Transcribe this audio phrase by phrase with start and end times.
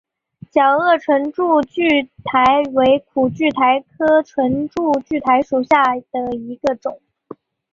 [0.49, 6.99] 角萼唇柱苣苔为苦苣苔科唇柱苣苔属下的一个种。